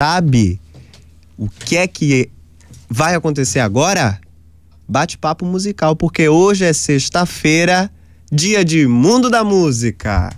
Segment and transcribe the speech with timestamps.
[0.00, 0.60] sabe
[1.36, 2.30] o que é que
[2.88, 4.20] vai acontecer agora?
[4.88, 7.90] Bate-papo musical, porque hoje é sexta-feira,
[8.30, 10.30] dia de Mundo da Música.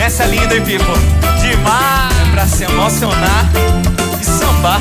[0.00, 1.11] Essa é linda, hein, Pipo?
[2.42, 3.48] Pra se emocionar
[4.20, 4.80] e sambar.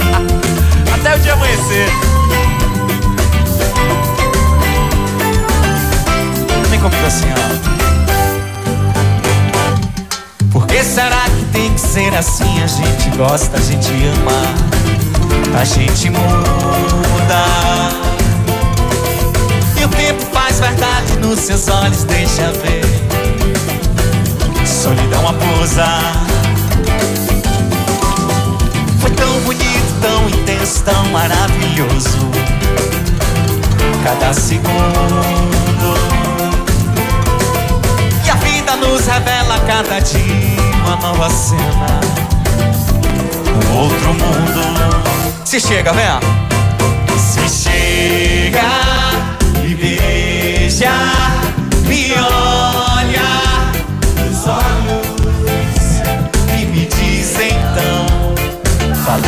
[0.94, 1.86] Até o dia amanhecer.
[6.70, 7.36] Vem comigo assim, ó.
[10.50, 12.62] Por que será que tem que ser assim?
[12.62, 14.40] A gente gosta, a gente ama,
[15.60, 17.44] a gente muda.
[19.78, 22.86] E o tempo faz verdade nos seus olhos, deixa ver
[24.64, 26.35] solidão a pousar.
[29.06, 32.28] Foi tão bonito, tão intenso, tão maravilhoso.
[34.02, 34.66] Cada segundo.
[38.24, 42.00] E a vida nos revela cada dia uma nova cena.
[43.54, 45.44] Um outro mundo.
[45.44, 46.04] Se chega, vem.
[47.16, 48.60] Se chega
[49.64, 50.90] e beija,
[51.86, 52.55] me olha.
[59.06, 59.22] Valeu,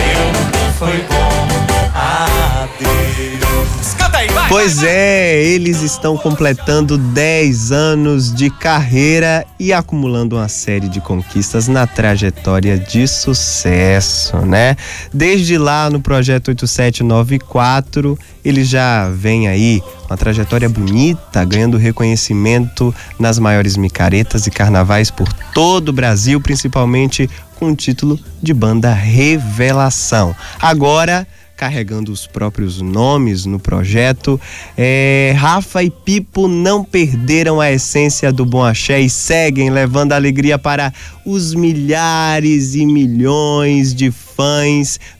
[0.77, 1.47] foi bom.
[1.95, 3.95] Adeus.
[3.97, 4.48] Canta aí, vai.
[4.48, 11.69] Pois é, eles estão completando 10 anos de carreira e acumulando uma série de conquistas
[11.69, 14.75] na trajetória de sucesso, né?
[15.15, 23.39] Desde lá no projeto 8794, eles já vêm aí uma trajetória bonita, ganhando reconhecimento nas
[23.39, 30.34] maiores micaretas e carnavais por todo o Brasil, principalmente com o título de banda Revelação.
[30.61, 34.41] Agora, carregando os próprios nomes no projeto,
[34.77, 40.56] é, Rafa e Pipo não perderam a essência do bom axé e seguem levando alegria
[40.56, 40.93] para
[41.27, 44.28] os milhares e milhões de fãs,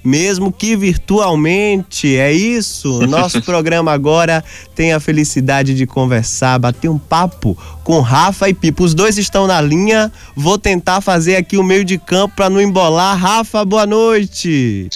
[0.05, 2.17] mesmo que virtualmente.
[2.17, 3.01] É isso.
[3.09, 8.85] Nosso programa agora tem a felicidade de conversar, bater um papo com Rafa e Pipo.
[8.85, 10.13] Os dois estão na linha.
[10.37, 13.17] Vou tentar fazer aqui o meio de campo para não embolar.
[13.19, 14.89] Rafa, boa noite.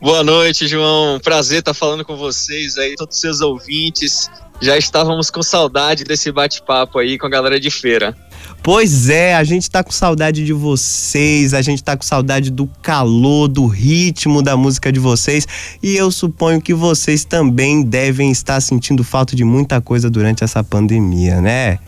[0.00, 1.20] Boa noite, João.
[1.20, 4.30] Prazer estar falando com vocês aí, todos os seus ouvintes.
[4.60, 8.14] Já estávamos com saudade desse bate-papo aí com a galera de feira.
[8.62, 12.66] Pois é, a gente tá com saudade de vocês, a gente tá com saudade do
[12.82, 15.46] calor, do ritmo da música de vocês
[15.82, 20.62] e eu suponho que vocês também devem estar sentindo falta de muita coisa durante essa
[20.62, 21.78] pandemia, né?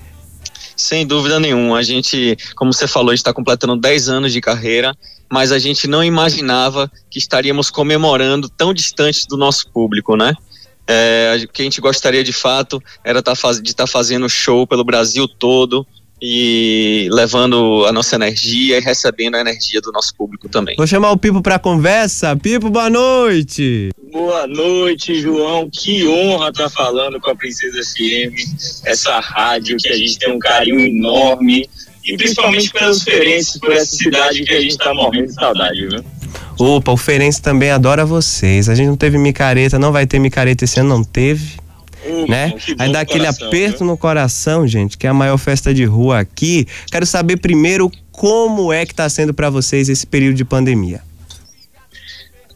[0.74, 1.76] Sem dúvida nenhuma.
[1.76, 4.96] A gente, como você falou, está completando 10 anos de carreira,
[5.30, 10.32] mas a gente não imaginava que estaríamos comemorando tão distante do nosso público, né?
[10.86, 14.28] É, o que a gente gostaria de fato era tá faz, de estar tá fazendo
[14.28, 15.86] show pelo Brasil todo,
[16.24, 20.76] e levando a nossa energia e recebendo a energia do nosso público também.
[20.76, 22.36] Vou chamar o Pipo para conversa.
[22.36, 23.90] Pipo, boa noite.
[24.12, 25.68] Boa noite, João.
[25.68, 28.36] Que honra estar falando com a Princesa FM,
[28.84, 31.68] essa rádio que a gente tem um carinho enorme
[32.04, 36.04] e principalmente pelas Ferences, por essa cidade que a gente está morrendo de saudade, viu?
[36.62, 38.68] Opa, o Ferense também adora vocês.
[38.68, 41.62] A gente não teve micareta, não vai ter micareta esse ano, não teve
[42.28, 42.54] né?
[42.78, 46.18] Aí dá aquele coração, aperto no coração, gente, que é a maior festa de rua
[46.18, 46.66] aqui.
[46.90, 51.00] Quero saber primeiro como é que tá sendo para vocês esse período de pandemia.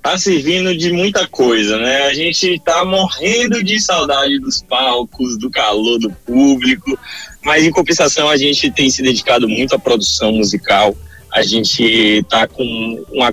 [0.03, 2.06] Tá servindo de muita coisa, né?
[2.06, 6.97] A gente tá morrendo de saudade dos palcos, do calor do público,
[7.45, 10.97] mas em compensação a gente tem se dedicado muito à produção musical.
[11.33, 13.33] A gente tá com uma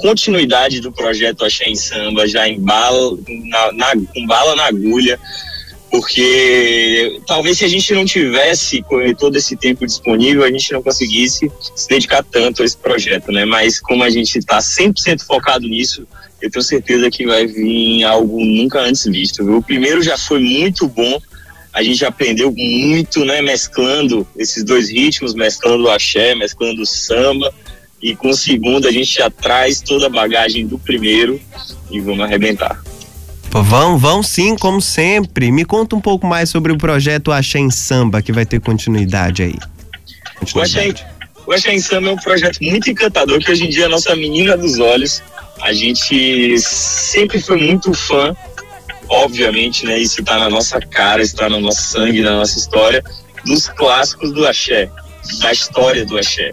[0.00, 5.18] continuidade do projeto Axé em Samba, já em bala, na, na, com bala na agulha
[5.90, 8.82] porque talvez se a gente não tivesse
[9.18, 13.44] todo esse tempo disponível, a gente não conseguisse se dedicar tanto a esse projeto, né?
[13.44, 16.06] Mas como a gente está 100% focado nisso,
[16.40, 19.44] eu tenho certeza que vai vir algo nunca antes visto.
[19.44, 19.56] Viu?
[19.56, 21.20] O primeiro já foi muito bom,
[21.72, 23.42] a gente aprendeu muito, né?
[23.42, 27.52] Mesclando esses dois ritmos, mesclando o axé, mesclando o samba,
[28.02, 31.40] e com o segundo a gente já traz toda a bagagem do primeiro
[31.90, 32.80] e vamos arrebentar.
[33.50, 35.50] Vão, vão sim, como sempre.
[35.50, 39.42] Me conta um pouco mais sobre o projeto Axé em Samba, que vai ter continuidade
[39.42, 39.56] aí.
[40.38, 41.04] Continuidade.
[41.46, 43.88] O Axé em Samba é um projeto muito encantador, que hoje em dia é a
[43.88, 45.20] nossa menina dos olhos.
[45.62, 48.34] A gente sempre foi muito fã,
[49.08, 49.98] obviamente, né?
[49.98, 53.02] Isso está na nossa cara, está no nosso sangue, na nossa história,
[53.44, 54.88] dos clássicos do Axé,
[55.40, 56.52] da história do Axé.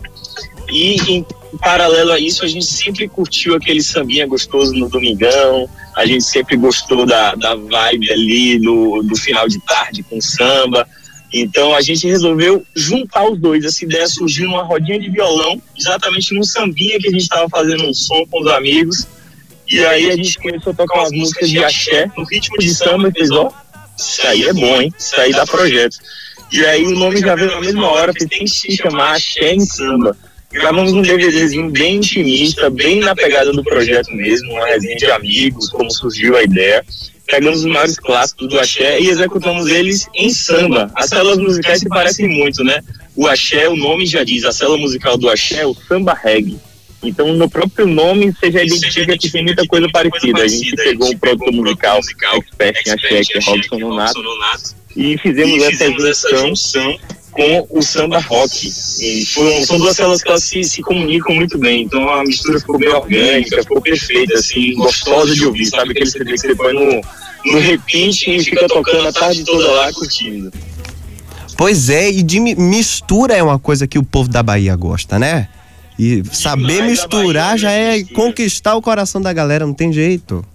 [0.69, 1.25] E em
[1.61, 6.57] paralelo a isso, a gente sempre curtiu aquele sambinha gostoso no domingão, a gente sempre
[6.57, 10.87] gostou da, da vibe ali do, do final de tarde com samba.
[11.33, 13.63] Então a gente resolveu juntar os dois.
[13.65, 17.83] Essa ideia surgiu numa rodinha de violão, exatamente num sambinha que a gente estava fazendo
[17.85, 19.07] um som com os amigos.
[19.67, 23.09] E aí a gente começou a tocar umas músicas de axé, no ritmo de samba,
[23.09, 23.51] e fez, ó,
[23.97, 24.93] isso aí é bom, hein?
[24.97, 25.97] Isso aí dá projeto.
[26.51, 29.53] E aí o nome já veio na mesma hora, porque tem que se chamar Axé
[29.53, 30.15] em Samba.
[30.51, 35.69] Gravamos um DVDzinho bem intimista, bem na pegada do projeto mesmo, uma resenha de amigos,
[35.69, 36.85] como surgiu a ideia.
[37.25, 40.89] Pegamos os maiores clássicos do axé e executamos eles em samba.
[40.95, 42.81] As células musicais se parecem muito, né?
[43.15, 46.57] O axé, o nome já diz, a célula musical do axé é o samba reggae.
[47.03, 50.43] Então, no próprio nome, você já identifica que tem muita coisa parecida.
[50.43, 55.61] A gente pegou um produto musical expert em axé, que é Robson Nonato, e fizemos
[56.05, 56.97] essa junção
[57.37, 58.67] com o samba rock.
[58.99, 61.83] E foram, são duas células que elas se, se comunicam muito bem.
[61.83, 65.67] Então a mistura ficou bem orgânica, ficou perfeita, assim, gostosa de ouvir.
[65.67, 67.01] Sabe aquele CD que você põe no,
[67.45, 70.51] no repeat e fica tocando a tarde toda lá curtindo.
[71.55, 75.47] Pois é, e de mistura é uma coisa que o povo da Bahia gosta, né?
[75.97, 80.45] E saber misturar já é conquistar o coração da galera, não tem jeito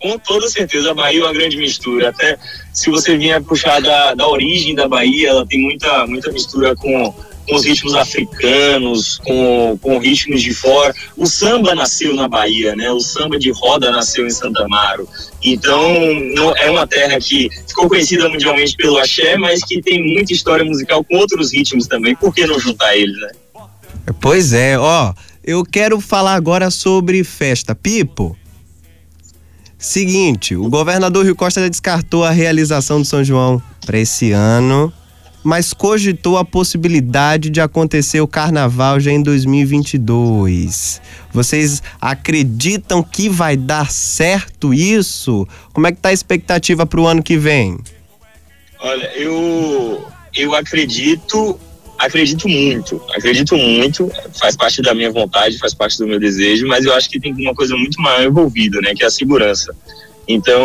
[0.00, 2.08] com toda certeza a Bahia é uma grande mistura.
[2.08, 2.38] Até
[2.72, 7.14] se você vier puxar da, da origem da Bahia, ela tem muita, muita mistura com,
[7.48, 10.94] com os ritmos africanos, com, com ritmos de fora.
[11.16, 12.90] O samba nasceu na Bahia, né?
[12.90, 15.08] O samba de roda nasceu em Santa Amaro.
[15.42, 15.92] Então,
[16.34, 20.64] não, é uma terra que ficou conhecida mundialmente pelo axé, mas que tem muita história
[20.64, 22.14] musical com outros ritmos também.
[22.16, 23.30] Por que não juntar eles, né?
[24.20, 25.12] Pois é, ó.
[25.44, 27.74] Eu quero falar agora sobre festa.
[27.74, 28.36] Pipo,
[29.82, 34.92] Seguinte, o governador Rio Costa descartou a realização do São João para esse ano,
[35.42, 41.02] mas cogitou a possibilidade de acontecer o carnaval já em 2022.
[41.32, 45.48] Vocês acreditam que vai dar certo isso?
[45.72, 47.76] Como é que tá a expectativa para o ano que vem?
[48.78, 51.58] Olha, eu eu acredito
[52.02, 56.84] acredito muito, acredito muito, faz parte da minha vontade, faz parte do meu desejo, mas
[56.84, 59.74] eu acho que tem uma coisa muito maior envolvida, né, que é a segurança.
[60.26, 60.62] Então,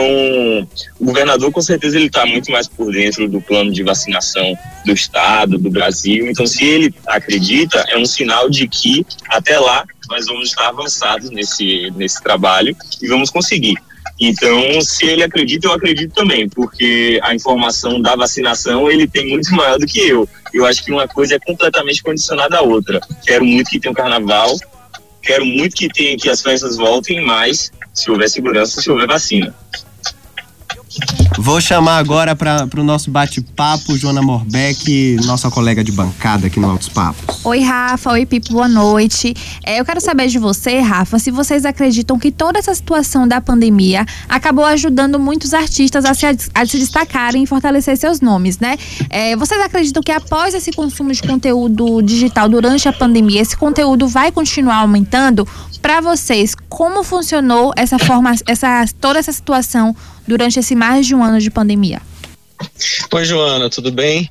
[0.99, 4.55] o governador com certeza ele está muito mais por dentro do plano de vacinação
[4.85, 6.27] do estado, do Brasil.
[6.29, 11.29] Então, se ele acredita, é um sinal de que até lá nós vamos estar avançados
[11.31, 13.75] nesse nesse trabalho e vamos conseguir.
[14.19, 19.51] Então, se ele acredita, eu acredito também, porque a informação da vacinação ele tem muito
[19.55, 20.27] maior do que eu.
[20.53, 22.99] Eu acho que uma coisa é completamente condicionada à outra.
[23.25, 24.57] Quero muito que tenha um carnaval,
[25.21, 29.53] quero muito que tenha que as festas voltem, mas se houver segurança, se houver vacina.
[31.39, 36.67] Vou chamar agora para o nosso bate-papo Joana Morbeck, nossa colega de bancada aqui no
[36.67, 37.45] Altos Papos.
[37.45, 38.11] Oi, Rafa.
[38.13, 38.53] Oi, Pipo.
[38.53, 39.35] Boa noite.
[39.63, 43.39] É, eu quero saber de você, Rafa, se vocês acreditam que toda essa situação da
[43.39, 48.75] pandemia acabou ajudando muitos artistas a se, a se destacarem e fortalecer seus nomes, né?
[49.07, 54.07] É, vocês acreditam que após esse consumo de conteúdo digital durante a pandemia, esse conteúdo
[54.07, 55.47] vai continuar aumentando?
[55.83, 59.95] Para vocês, como funcionou essa forma, essa toda essa situação
[60.27, 62.01] durante esse mais de um ano de pandemia?
[63.11, 64.29] Oi, Joana, tudo bem?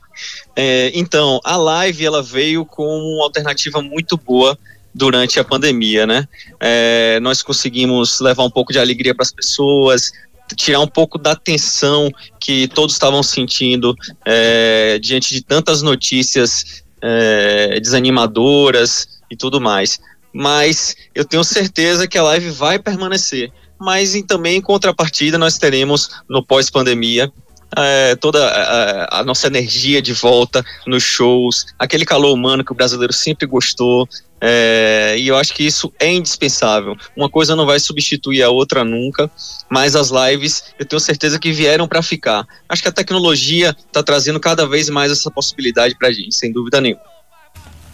[0.55, 4.59] É, então, a live ela veio com uma alternativa muito boa
[4.95, 6.27] durante a pandemia, né?
[6.59, 10.11] É, nós conseguimos levar um pouco de alegria para as pessoas,
[10.55, 12.11] tirar um pouco da tensão
[12.41, 20.01] que todos estavam sentindo é, diante de tantas notícias é, desanimadoras e tudo mais.
[20.33, 25.59] Mas eu tenho certeza que a live vai permanecer mas em, também em contrapartida nós
[25.59, 27.33] teremos no pós-pandemia
[27.75, 32.75] é, toda a, a, nossa energia de volta nos shows, aquele calor humano que o
[32.75, 34.09] brasileiro sempre gostou.
[34.39, 36.95] É, e eu acho que isso é indispensável.
[37.17, 39.31] Uma coisa não vai substituir a outra nunca,
[39.71, 42.47] mas as lives eu tenho certeza que vieram para ficar.
[42.69, 46.53] Acho que a tecnologia está trazendo cada vez mais essa possibilidade para a gente, sem
[46.53, 47.16] dúvida nenhuma.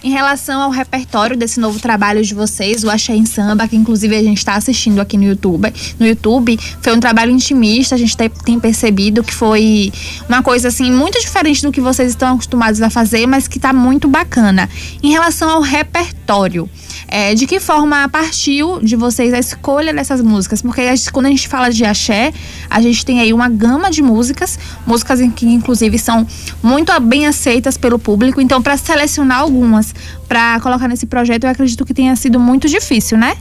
[0.05, 4.17] Em relação ao repertório desse novo trabalho de vocês, o Axé em Samba, que inclusive
[4.17, 8.17] a gente está assistindo aqui no YouTube, no YouTube, foi um trabalho intimista, a gente
[8.17, 9.93] tem percebido que foi
[10.29, 13.73] uma coisa assim muito diferente do que vocês estão acostumados a fazer, mas que está
[13.73, 14.69] muito bacana.
[15.01, 16.69] Em relação ao repertório,
[17.07, 20.63] é, de que forma partiu de vocês a escolha dessas músicas?
[20.63, 22.33] Porque a gente, quando a gente fala de axé,
[22.69, 26.27] a gente tem aí uma gama de músicas, músicas que inclusive são
[26.61, 28.41] muito bem aceitas pelo público.
[28.41, 29.92] Então, para selecionar algumas
[30.29, 33.37] para colocar nesse projeto, eu acredito que tenha sido muito difícil, né?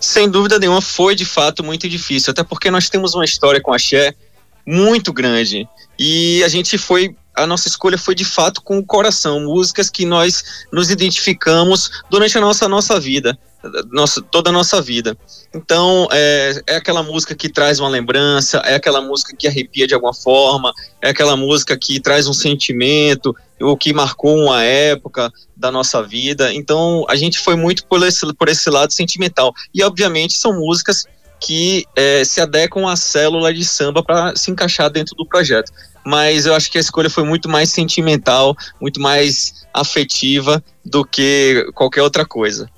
[0.00, 3.72] Sem dúvida nenhuma, foi de fato muito difícil, até porque nós temos uma história com
[3.72, 4.14] axé
[4.66, 9.40] muito grande e a gente foi a nossa escolha foi de fato com o coração,
[9.40, 13.36] músicas que nós nos identificamos durante a nossa, nossa vida,
[13.90, 15.16] nossa, toda a nossa vida.
[15.54, 19.94] Então, é, é aquela música que traz uma lembrança, é aquela música que arrepia de
[19.94, 25.70] alguma forma, é aquela música que traz um sentimento, o que marcou uma época da
[25.70, 26.52] nossa vida.
[26.52, 29.52] Então, a gente foi muito por esse, por esse lado sentimental.
[29.72, 31.04] E, obviamente, são músicas
[31.40, 35.70] que é, se adequam à célula de samba para se encaixar dentro do projeto.
[36.04, 41.66] Mas eu acho que a escolha foi muito mais sentimental, muito mais afetiva do que
[41.74, 42.68] qualquer outra coisa.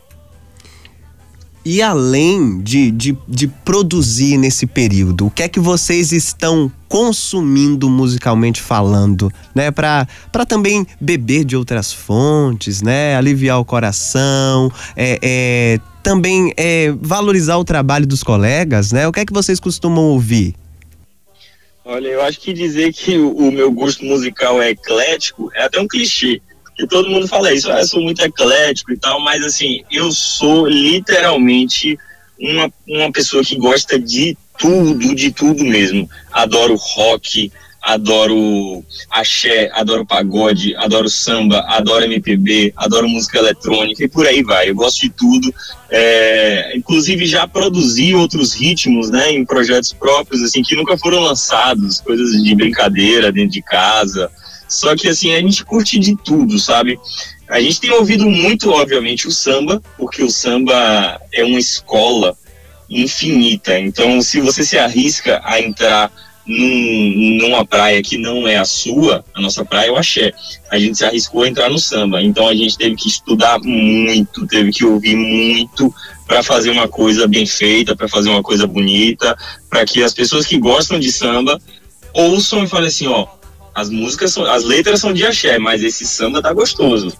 [1.68, 7.90] E além de, de, de, produzir nesse período, o que é que vocês estão consumindo
[7.90, 9.73] musicalmente falando, né?
[9.73, 10.06] Para
[10.46, 13.16] também beber de outras fontes, né?
[13.16, 19.08] Aliviar o coração, é, é, também é, valorizar o trabalho dos colegas, né?
[19.08, 20.54] O que é que vocês costumam ouvir?
[21.85, 25.80] Olha, eu acho que dizer que o, o meu gosto musical é eclético é até
[25.80, 26.40] um clichê
[26.76, 30.12] que todo mundo fala isso, ah, eu sou muito eclético e tal, mas assim, eu
[30.12, 31.99] sou literalmente
[32.38, 36.09] uma, uma pessoa que gosta de tudo, de tudo mesmo.
[36.33, 37.50] Adoro rock,
[37.87, 44.68] adoro axé, adoro pagode, adoro samba, adoro MPB, adoro música eletrônica e por aí vai.
[44.68, 45.54] Eu gosto de tudo.
[45.88, 52.00] É, inclusive já produzi outros ritmos, né, em projetos próprios, assim, que nunca foram lançados,
[52.00, 54.30] coisas de brincadeira dentro de casa.
[54.68, 56.99] Só que assim, a gente curte de tudo, sabe?
[57.49, 62.37] A gente tem ouvido muito, obviamente, o samba, porque o samba é uma escola
[62.90, 63.78] infinita.
[63.78, 66.11] Então, se você se arrisca a entrar
[66.46, 70.32] num, numa praia que não é a sua, a nossa praia é o axé.
[70.70, 72.23] A gente se arriscou a entrar no samba.
[72.23, 75.92] Então, a gente teve que estudar muito, teve que ouvir muito
[76.26, 79.37] para fazer uma coisa bem feita, para fazer uma coisa bonita,
[79.68, 81.61] para que as pessoas que gostam de samba
[82.12, 83.26] ouçam e falem assim, ó,
[83.76, 87.12] as músicas, são, as letras são de axé, mas esse samba tá gostoso.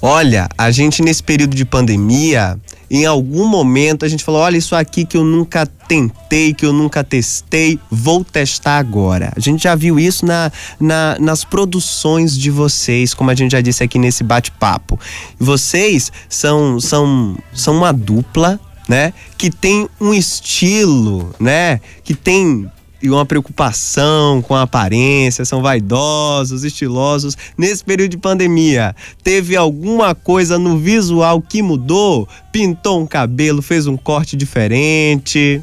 [0.00, 2.56] Olha, a gente nesse período de pandemia,
[2.88, 6.72] em algum momento a gente falou: olha, isso aqui que eu nunca tentei, que eu
[6.72, 9.32] nunca testei, vou testar agora.
[9.34, 13.60] A gente já viu isso na, na nas produções de vocês, como a gente já
[13.60, 14.96] disse aqui nesse bate-papo.
[15.36, 19.12] Vocês são, são, são uma dupla, né?
[19.36, 21.80] Que tem um estilo, né?
[22.04, 22.70] Que tem
[23.02, 27.36] e uma preocupação com a aparência, são vaidosos, estilosos.
[27.56, 32.28] Nesse período de pandemia, teve alguma coisa no visual que mudou?
[32.52, 35.62] Pintou um cabelo, fez um corte diferente?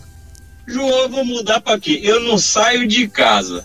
[0.67, 1.99] João, eu vou mudar para quê?
[2.03, 3.63] Eu não saio de casa.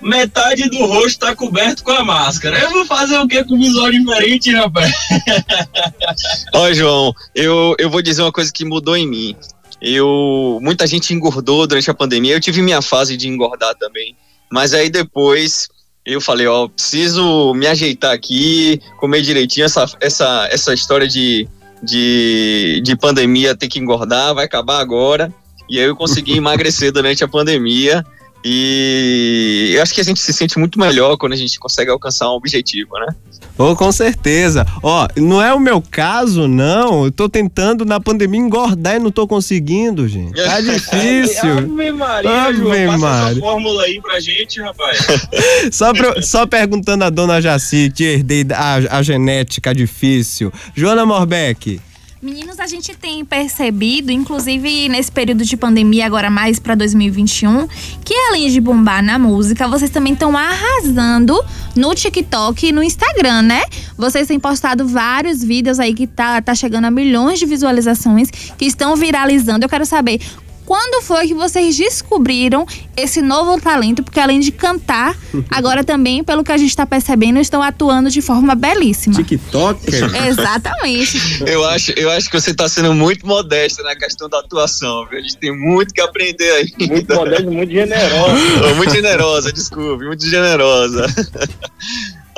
[0.00, 2.58] Metade do rosto tá coberto com a máscara.
[2.58, 4.92] Eu vou fazer o que com visual diferente, rapaz?
[6.54, 9.36] Ó, João, eu, eu vou dizer uma coisa que mudou em mim.
[9.80, 12.34] Eu muita gente engordou durante a pandemia.
[12.34, 14.16] Eu tive minha fase de engordar também,
[14.50, 15.68] mas aí depois
[16.04, 21.48] eu falei, ó, preciso me ajeitar aqui, comer direitinho essa essa essa história de
[21.82, 25.32] de, de pandemia ter que engordar vai acabar agora.
[25.68, 28.04] E aí eu consegui emagrecer durante a pandemia.
[28.44, 32.30] E eu acho que a gente se sente muito melhor quando a gente consegue alcançar
[32.30, 33.14] um objetivo, né?
[33.56, 34.64] Oh, com certeza.
[34.82, 37.06] Ó, oh, não é o meu caso, não.
[37.06, 40.40] Eu tô tentando na pandemia engordar e não tô conseguindo, gente.
[40.40, 41.58] Tá difícil.
[41.58, 43.30] Ave Maria, Ave João, passa Maria.
[43.30, 44.98] essa fórmula aí pra gente, rapaz.
[45.72, 50.52] só, pro, só perguntando a dona Jaci, que herdei a, a genética difícil.
[50.74, 51.80] Joana Morbeck.
[52.20, 57.68] Meninos, a gente tem percebido, inclusive nesse período de pandemia, agora mais para 2021,
[58.04, 61.40] que além de bombar na música, vocês também estão arrasando
[61.76, 63.62] no TikTok e no Instagram, né?
[63.96, 68.64] Vocês têm postado vários vídeos aí que tá, tá chegando a milhões de visualizações, que
[68.64, 69.64] estão viralizando.
[69.64, 70.20] Eu quero saber
[70.68, 74.02] quando foi que vocês descobriram esse novo talento?
[74.02, 75.16] Porque além de cantar,
[75.48, 79.14] agora também, pelo que a gente está percebendo, estão atuando de forma belíssima.
[79.14, 79.80] TikTok?
[80.28, 81.42] Exatamente.
[81.46, 85.18] eu, acho, eu acho que você está sendo muito modesta na questão da atuação, viu?
[85.18, 86.86] A gente tem muito que aprender aí.
[86.86, 88.74] Muito modesta, muito generosa.
[88.76, 91.06] muito generosa, desculpe, muito generosa.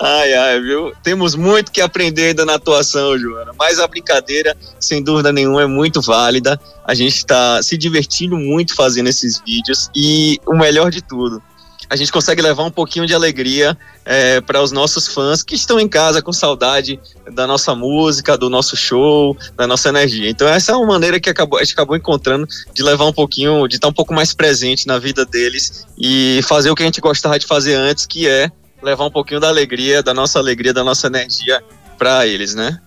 [0.03, 0.93] Ai, ai, viu?
[1.03, 3.53] Temos muito que aprender ainda na atuação, Joana.
[3.59, 6.59] Mas a brincadeira, sem dúvida nenhuma, é muito válida.
[6.87, 9.91] A gente está se divertindo muito fazendo esses vídeos.
[9.95, 11.43] E o melhor de tudo,
[11.91, 15.79] a gente consegue levar um pouquinho de alegria é, para os nossos fãs que estão
[15.79, 17.01] em casa com saudade
[17.33, 20.31] da nossa música, do nosso show, da nossa energia.
[20.31, 23.67] Então essa é uma maneira que acabou, a gente acabou encontrando de levar um pouquinho,
[23.67, 27.01] de estar um pouco mais presente na vida deles e fazer o que a gente
[27.01, 28.51] gostava de fazer antes, que é
[28.83, 31.63] levar um pouquinho da alegria, da nossa alegria, da nossa energia
[31.99, 32.81] para eles, né?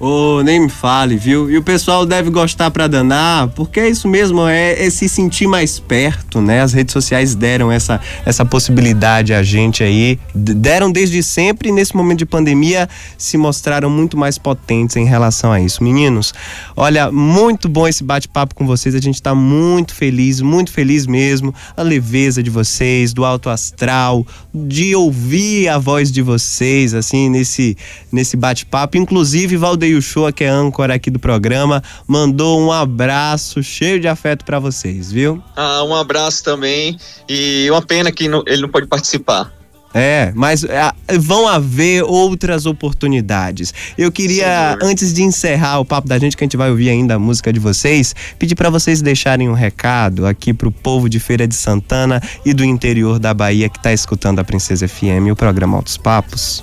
[0.00, 1.50] Ô, oh, nem me fale, viu?
[1.50, 5.48] E o pessoal deve gostar pra danar, porque é isso mesmo, é, é, se sentir
[5.48, 6.60] mais perto, né?
[6.60, 11.96] As redes sociais deram essa, essa possibilidade a gente aí, deram desde sempre e nesse
[11.96, 15.82] momento de pandemia se mostraram muito mais potentes em relação a isso.
[15.82, 16.32] Meninos,
[16.76, 21.52] olha, muito bom esse bate-papo com vocês, a gente tá muito feliz, muito feliz mesmo,
[21.76, 24.24] a leveza de vocês, do alto astral,
[24.54, 27.76] de ouvir a voz de vocês, assim, nesse,
[28.12, 33.62] nesse bate-papo, inclusive Valdeir o Uchoa, que é âncora aqui do programa, mandou um abraço
[33.62, 35.42] cheio de afeto para vocês, viu?
[35.56, 36.98] Ah, um abraço também.
[37.28, 39.52] E uma pena que não, ele não pode participar.
[39.94, 43.72] É, mas é, vão haver outras oportunidades.
[43.96, 46.90] Eu queria, Sim, antes de encerrar o papo da gente, que a gente vai ouvir
[46.90, 51.18] ainda a música de vocês, pedir para vocês deixarem um recado aqui pro povo de
[51.18, 55.32] Feira de Santana e do interior da Bahia que tá escutando a Princesa FM e
[55.32, 56.62] o programa Altos Papos.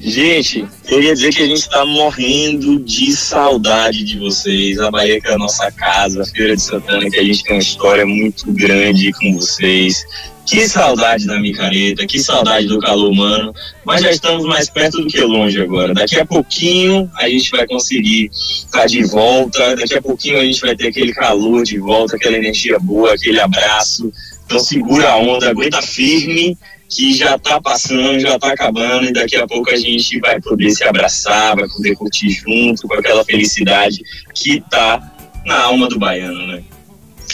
[0.00, 4.78] Gente, queria dizer que a gente está morrendo de saudade de vocês.
[4.78, 7.56] A Bahia que é a nossa casa, a Feira de Santana, que a gente tem
[7.56, 10.04] uma história muito grande com vocês.
[10.46, 13.52] Que saudade da micareta, que saudade do calor humano.
[13.84, 15.92] Mas já estamos mais perto do que longe agora.
[15.92, 19.76] Daqui a pouquinho a gente vai conseguir estar de volta.
[19.76, 23.40] Daqui a pouquinho a gente vai ter aquele calor de volta, aquela energia boa, aquele
[23.40, 24.12] abraço.
[24.46, 26.56] Então segura a onda, aguenta firme
[26.88, 30.70] que já está passando, já está acabando e daqui a pouco a gente vai poder
[30.70, 34.02] se abraçar, vai poder curtir junto com aquela felicidade
[34.34, 35.00] que está
[35.44, 36.62] na alma do baiano, né?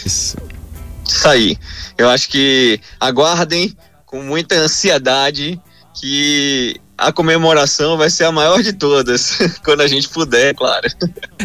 [0.05, 0.37] Isso.
[1.07, 1.57] Isso aí.
[1.97, 5.61] Eu acho que aguardem com muita ansiedade
[5.95, 10.89] que a comemoração vai ser a maior de todas, quando a gente puder, claro.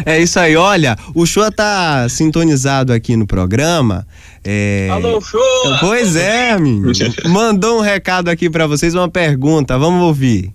[0.04, 4.06] É isso aí, olha, o show tá sintonizado aqui no programa.
[4.44, 4.88] É...
[4.90, 5.40] Alô, show!
[5.80, 6.92] Pois é, menino.
[7.26, 10.52] Mandou um recado aqui para vocês, uma pergunta, vamos ouvir.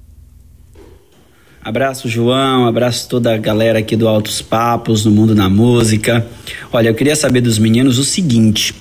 [1.64, 6.26] Abraço, João, abraço toda a galera aqui do Altos Papos, no Mundo da Música.
[6.72, 8.76] Olha, eu queria saber dos meninos o seguinte: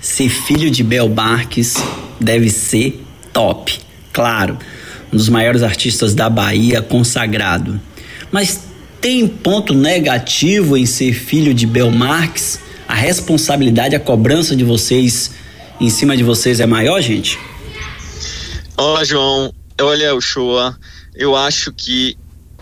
[0.00, 1.76] ser filho de Bel Marques
[2.20, 3.02] deve ser
[3.32, 3.78] top,
[4.12, 4.58] claro
[5.14, 7.80] um dos maiores artistas da Bahia, consagrado.
[8.32, 8.60] Mas
[9.00, 12.58] tem ponto negativo em ser filho de Bel Marques?
[12.94, 15.32] A responsabilidade, a cobrança de vocês
[15.80, 17.40] em cima de vocês é maior, gente?
[18.76, 19.52] Olá, João.
[19.80, 20.78] Olha, o Shoa.
[21.12, 22.16] Eu acho que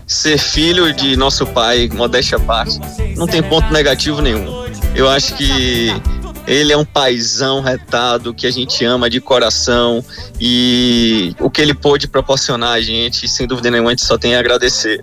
[0.07, 2.79] ser filho de nosso pai, modéstia à parte,
[3.15, 4.65] não tem ponto negativo nenhum.
[4.95, 5.89] Eu acho que
[6.47, 10.03] ele é um paizão retado que a gente ama de coração
[10.41, 14.35] e o que ele pôde proporcionar a gente, sem dúvida nenhuma, a gente só tem
[14.35, 14.99] a agradecer.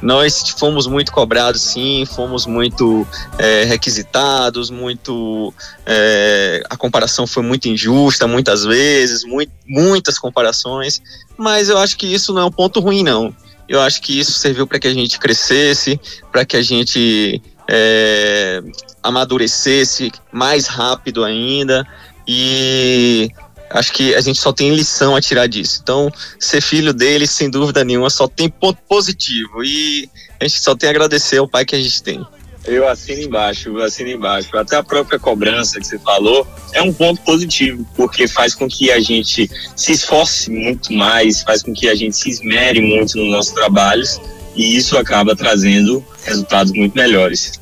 [0.00, 3.06] Nós fomos muito cobrados, sim, fomos muito
[3.38, 5.52] é, requisitados, muito.
[5.86, 11.00] É, a comparação foi muito injusta muitas vezes, muito, muitas comparações,
[11.36, 13.34] mas eu acho que isso não é um ponto ruim, não.
[13.68, 15.98] Eu acho que isso serviu para que a gente crescesse,
[16.30, 18.62] para que a gente é,
[19.02, 21.86] amadurecesse mais rápido ainda
[22.26, 23.30] e
[23.70, 25.80] acho que a gente só tem lição a tirar disso.
[25.82, 30.08] Então, ser filho dele, sem dúvida nenhuma, só tem ponto positivo e
[30.40, 32.24] a gente só tem a agradecer ao pai que a gente tem.
[32.66, 34.56] Eu assino embaixo, eu assino embaixo.
[34.56, 38.90] Até a própria cobrança que você falou é um ponto positivo, porque faz com que
[38.90, 43.30] a gente se esforce muito mais, faz com que a gente se esmere muito nos
[43.30, 44.18] nossos trabalhos
[44.56, 47.60] e isso acaba trazendo resultados muito melhores.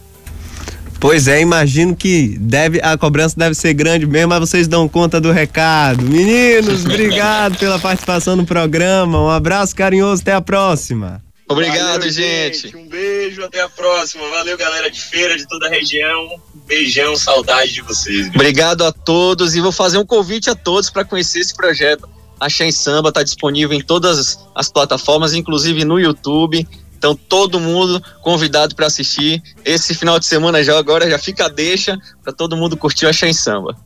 [1.02, 5.20] Pois é, imagino que deve a cobrança deve ser grande mesmo, mas vocês dão conta
[5.20, 6.00] do recado.
[6.04, 9.20] Meninos, obrigado pela participação no programa.
[9.20, 11.20] Um abraço carinhoso, até a próxima.
[11.48, 12.68] Obrigado, Valeu, gente.
[12.68, 12.76] gente.
[12.76, 14.22] Um beijo, até a próxima.
[14.28, 16.36] Valeu, galera de feira de toda a região.
[16.54, 18.26] Um beijão, saudade de vocês.
[18.26, 18.34] Viu?
[18.36, 22.08] Obrigado a todos e vou fazer um convite a todos para conhecer esse projeto.
[22.38, 26.64] A Shen Samba está disponível em todas as plataformas, inclusive no YouTube.
[27.02, 31.48] Então todo mundo convidado para assistir esse final de semana já agora já fica a
[31.48, 33.76] deixa para todo mundo curtir o Axé em Samba.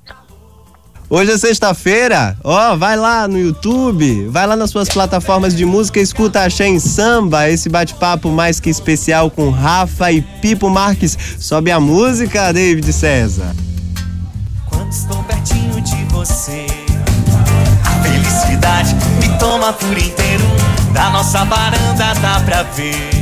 [1.08, 5.98] Hoje é sexta-feira, ó, vai lá no YouTube, vai lá nas suas plataformas de música,
[5.98, 11.16] escuta Axé em Samba, esse bate-papo mais que especial com Rafa e Pipo Marques.
[11.40, 13.56] Sobe a música, David César.
[14.68, 16.66] Quando estou pertinho de você,
[17.82, 20.85] a felicidade me toma por inteiro.
[20.96, 23.16] Da nossa varanda dá pra ver